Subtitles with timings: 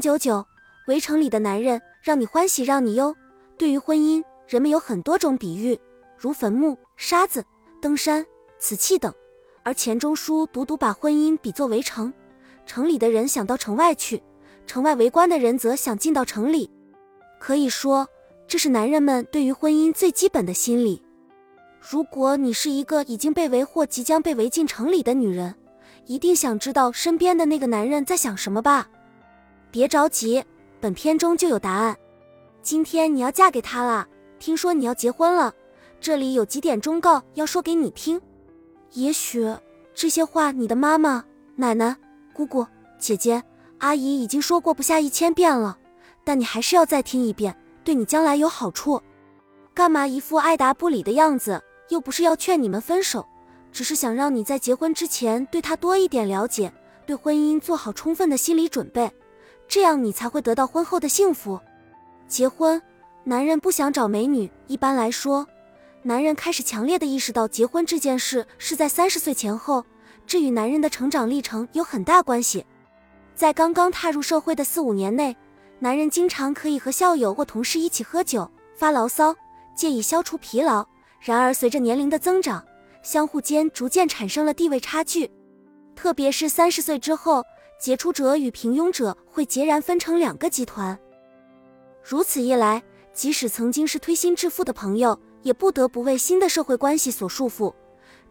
[0.00, 0.44] 九九，
[0.86, 3.14] 围城里的男人让你欢喜让你忧。
[3.58, 5.78] 对于婚姻，人们有很多种比喻，
[6.16, 7.44] 如坟墓、沙子、
[7.82, 8.24] 登山、
[8.58, 9.12] 瓷器等。
[9.62, 12.12] 而钱钟书独独把婚姻比作围城，
[12.64, 14.22] 城里的人想到城外去，
[14.66, 16.70] 城外围观的人则想进到城里。
[17.38, 18.08] 可以说，
[18.48, 21.02] 这是男人们对于婚姻最基本的心理。
[21.78, 25.54] 如果你是一个已经被围或即将被围进城里的女人，
[26.06, 28.88] 一定想知道身边的那个男人在想什么吧？
[29.70, 30.42] 别着急，
[30.80, 31.96] 本片中就有答案。
[32.62, 34.06] 今天你要嫁给他了，
[34.38, 35.54] 听说你要结婚了，
[36.00, 38.20] 这里有几点忠告要说给你听。
[38.92, 39.46] 也许
[39.94, 41.24] 这些话你的妈妈、
[41.56, 41.96] 奶奶、
[42.32, 42.66] 姑姑、
[42.98, 43.42] 姐姐、
[43.78, 45.78] 阿姨已经说过不下一千遍了，
[46.24, 49.00] 但你还是要再听一遍，对你将来有好处。
[49.72, 51.62] 干嘛一副爱答不理的样子？
[51.88, 53.26] 又不是要劝你们分手，
[53.72, 56.72] 只是想让你在结婚之前对他多一点了解，
[57.06, 59.10] 对婚姻做好充分的心理准备，
[59.70, 61.58] 这样你才会得到婚后的幸福。
[62.26, 62.82] 结婚，
[63.22, 64.50] 男人不想找美女。
[64.66, 65.46] 一般来说，
[66.02, 69.86] 男人开始强烈的意识到结婚这件事是在三十岁前后，
[70.26, 72.66] 这与男人的成长历程有很大关系。
[73.36, 75.36] 在刚刚踏入社会的四五年内，
[75.78, 79.32] 男人经常可以和校友或同事一起喝酒发牢骚，
[79.76, 80.84] 借以消除疲劳。
[81.20, 82.64] 然而，随着年龄的增长，
[83.04, 85.30] 相互间逐渐产生了地位差距，
[85.94, 87.44] 特别是三十岁之后，
[87.80, 90.96] 杰出者与平庸者会截然分成两个集团。
[92.02, 92.82] 如此一来，
[93.14, 97.72] 即使曾经是推心置腹的朋友，也不得不为新的社会关系所束缚。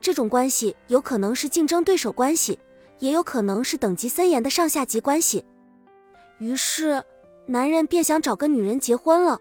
[0.00, 2.58] 这种关系有可能是竞争对手关系，
[2.98, 5.44] 也有可能是等级森严的上下级关系。
[6.38, 7.02] 于是，
[7.46, 9.40] 男人便想找个女人结婚了。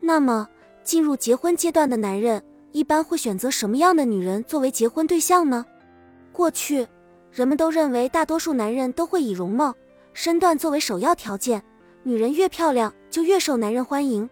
[0.00, 0.48] 那么，
[0.82, 2.42] 进入结婚阶段的男人。
[2.72, 5.66] 一般会选择什么样的女人作为结婚对象呢？
[6.32, 6.86] 过去，
[7.32, 9.74] 人们都认为大多数男人都会以容貌、
[10.12, 11.62] 身段作为首要条件，
[12.02, 14.28] 女人越漂亮就越受男人欢迎。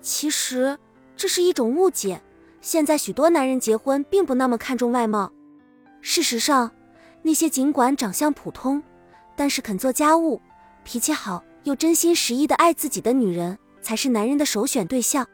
[0.00, 0.78] 其实
[1.16, 2.20] 这是一种误解。
[2.60, 5.32] 现在许多男人结婚并不那么看重外貌。
[6.00, 6.70] 事实上，
[7.22, 8.82] 那些尽管长相普通，
[9.34, 10.40] 但是肯做家务、
[10.84, 15.26] 脾气好又真心实意的爱自己的女人，才是男人的首选对象。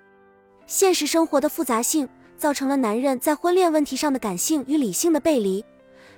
[0.66, 2.08] 现实生活的复杂性。
[2.38, 5.64] 造成了男人在婚恋问题上的感性与理性的背离。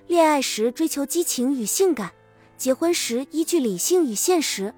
[0.06, 2.12] 恋爱时追求激情与性感，
[2.56, 4.72] 结婚时依据理性与现实。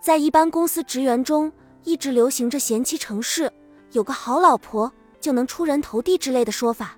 [0.00, 1.52] 在一般公司职员中，
[1.84, 3.50] 一直流行着贤妻成事、
[3.92, 6.96] 有个好老婆就能出人头地之类的说法。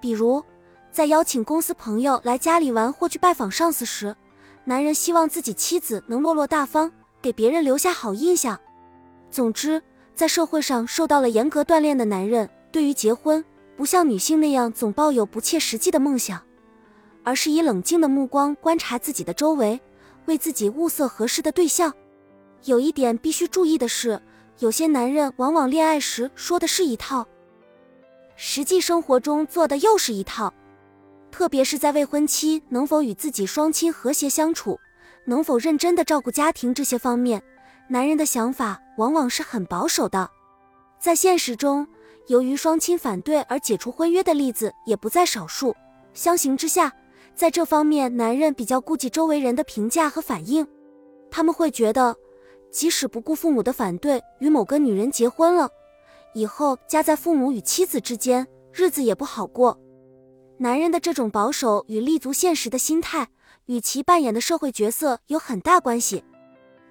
[0.00, 0.42] 比如，
[0.92, 4.14] 在邀请公司朋友来家里玩或去拜访上司时，
[4.64, 8.58] 男人希望自己妻子能落落大方，给别人留下好印象。
[9.30, 9.82] 总之，
[10.14, 12.48] 在社会上受到了严格锻炼的男人。
[12.72, 13.44] 对于结婚，
[13.76, 16.40] 不像女性那样总抱有不切实际的梦想，
[17.22, 19.80] 而是以冷静的目光观察自己的周围，
[20.26, 21.92] 为自己物色合适的对象。
[22.64, 24.20] 有一点必须注意的是，
[24.58, 27.26] 有些男人往往恋爱时说的是一套，
[28.36, 30.52] 实际生活中做的又是一套。
[31.30, 34.78] 特别是在未婚妻能否与自己双亲和谐相处，
[35.24, 37.42] 能否认真的照顾家庭这些方面，
[37.88, 40.28] 男人的想法往往是很保守的。
[40.98, 41.86] 在现实中。
[42.26, 45.74] 由于双亲反对而解除婚约的例子也不在少数。
[46.14, 46.92] 相形之下，
[47.34, 50.66] 在这方面，男人比较顾及周围人的评价和反应。
[51.30, 52.16] 他们会觉得，
[52.70, 55.70] 即使不顾父母的反对与某个女人结婚了，
[56.34, 59.78] 以后夹在父母与妻子之间，日子也不好过。
[60.58, 63.28] 男人的这种保守与立足现实的心态，
[63.66, 66.22] 与其扮演的社会角色有很大关系。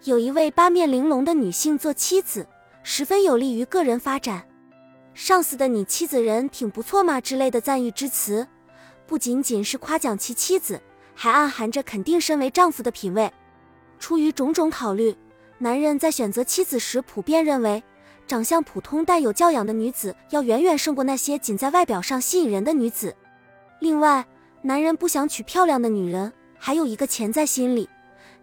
[0.06, 2.48] 有一位八面玲珑的女性做妻子，
[2.82, 4.48] 十分有利于个人发展。
[5.14, 8.48] 上司的你妻子人挺不错嘛之类的赞誉之词，
[9.10, 10.80] 不仅仅是夸奖其妻子，
[11.16, 13.34] 还暗含着肯定身为丈夫的品味。
[13.98, 15.16] 出于种种考虑，
[15.58, 17.84] 男人在选择妻子时普遍认为，
[18.28, 23.16] 长相普通但有教养的女子要远远胜过那些仅在外表上吸引人的女子。
[23.80, 24.24] 另外，
[24.62, 27.90] 男人不想娶漂亮的女人，还有一个潜在心理，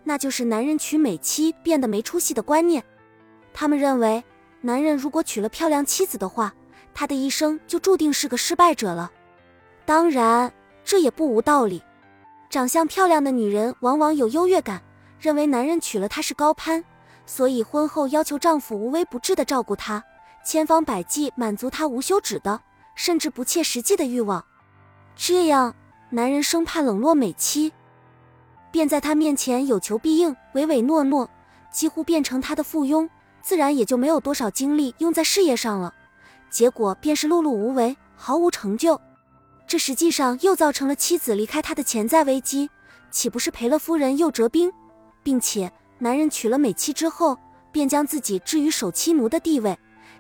[0.02, 2.82] 那就是男人娶美妻变得没出息的观念。
[3.54, 4.24] 他们认为，
[4.62, 6.52] 男人如果娶了漂亮妻子的话，
[6.92, 9.12] 他的一生就注定是个失败者了，
[9.86, 10.52] 当然
[10.84, 11.82] 这也不无道理。
[12.50, 14.82] 长相漂亮的女人往往有优越感，
[15.18, 16.84] 认为男人娶了她是高攀，
[17.24, 20.02] 所以婚后要求丈夫无微不至的照顾她，
[20.44, 22.60] 千方百计满足她无休止的
[22.94, 24.44] 甚至不切实际的欲望。
[25.14, 25.74] 这样，
[26.10, 27.72] 男人生怕冷落美妻，
[28.70, 31.28] 便在她面前有求必应，唯唯诺诺，
[31.70, 33.08] 几乎变成她的附庸，
[33.42, 35.94] 自然也就没有多少精力用在事业上了。
[36.50, 39.00] 结果便是碌碌无为，毫无成就。
[39.66, 42.70] 这实际上又造成了妻子离开他的潜在危机，
[43.10, 44.72] 岂不是赔了夫人又折兵？
[45.22, 47.36] 并且男人娶了美妻之后，
[47.72, 49.76] 便将自己置于守妻奴的地位，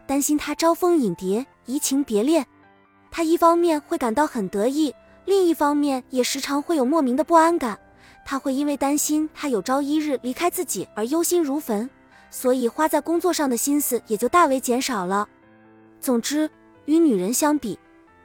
[0.06, 2.44] 担心她招蜂引蝶、移情别恋。
[3.08, 4.92] 他一方面会感到很得意，
[5.24, 7.78] 另一方面也时常会有莫名的不安感。
[8.24, 11.88] 他会因为担心他有朝一日离开自己而忧心如焚，
[12.30, 15.28] 所以花在工作上的心思也就大为减少了。
[16.00, 16.50] 总之，
[16.86, 17.78] 与女人相比，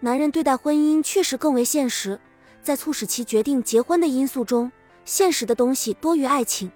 [0.04, 2.20] 男人对待婚姻确实更为现实。
[2.64, 4.72] 在促使其决定结婚的因素中，
[5.04, 6.72] 现实的东西多于爱情，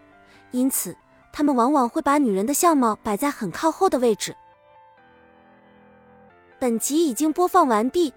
[0.49, 0.95] 因此
[1.31, 4.35] 他们往往会把女人的相貌摆在很靠后的位置。
[6.57, 8.11] 本集已经播放完毕，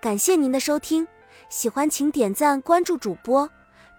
[0.00, 1.06] 感谢您的收听，
[1.48, 3.48] 喜欢请点赞关注主播，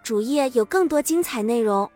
[0.03, 1.89] 主页有更多精彩内容。